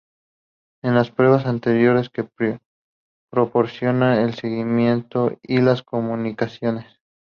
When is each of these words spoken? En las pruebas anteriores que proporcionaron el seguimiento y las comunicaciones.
En 0.81 0.95
las 0.95 1.11
pruebas 1.11 1.45
anteriores 1.45 2.09
que 2.09 2.27
proporcionaron 3.29 4.23
el 4.23 4.33
seguimiento 4.33 5.37
y 5.43 5.61
las 5.61 5.83
comunicaciones. 5.83 6.87